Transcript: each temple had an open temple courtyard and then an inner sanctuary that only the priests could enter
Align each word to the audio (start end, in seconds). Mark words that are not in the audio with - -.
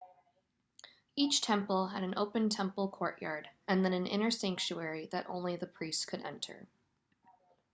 each 1.15 1.41
temple 1.41 1.87
had 1.89 2.01
an 2.01 2.15
open 2.17 2.49
temple 2.49 2.89
courtyard 2.89 3.47
and 3.67 3.85
then 3.85 3.93
an 3.93 4.07
inner 4.07 4.31
sanctuary 4.31 5.05
that 5.11 5.29
only 5.29 5.57
the 5.57 5.67
priests 5.67 6.05
could 6.05 6.23
enter 6.23 6.67